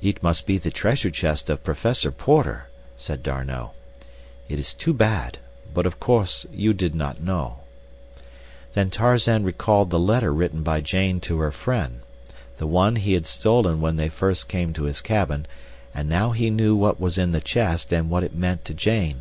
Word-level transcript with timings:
"It 0.00 0.22
must 0.22 0.46
be 0.46 0.56
the 0.56 0.70
treasure 0.70 1.10
chest 1.10 1.50
of 1.50 1.62
Professor 1.62 2.10
Porter," 2.10 2.70
said 2.96 3.22
D'Arnot. 3.22 3.74
"It 4.48 4.58
is 4.58 4.72
too 4.72 4.94
bad, 4.94 5.36
but 5.74 5.84
of 5.84 6.00
course 6.00 6.46
you 6.50 6.72
did 6.72 6.94
not 6.94 7.20
know." 7.20 7.56
Then 8.72 8.88
Tarzan 8.88 9.44
recalled 9.44 9.90
the 9.90 10.00
letter 10.00 10.32
written 10.32 10.62
by 10.62 10.80
Jane 10.80 11.20
to 11.28 11.38
her 11.40 11.52
friend—the 11.52 12.66
one 12.66 12.96
he 12.96 13.12
had 13.12 13.26
stolen 13.26 13.82
when 13.82 13.96
they 13.96 14.08
first 14.08 14.48
came 14.48 14.72
to 14.72 14.84
his 14.84 15.02
cabin, 15.02 15.46
and 15.94 16.08
now 16.08 16.30
he 16.30 16.48
knew 16.48 16.74
what 16.74 16.98
was 16.98 17.18
in 17.18 17.32
the 17.32 17.42
chest 17.42 17.92
and 17.92 18.08
what 18.08 18.24
it 18.24 18.34
meant 18.34 18.64
to 18.64 18.72
Jane. 18.72 19.20